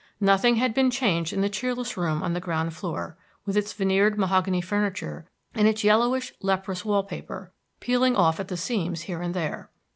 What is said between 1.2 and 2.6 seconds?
in the cheerless room on the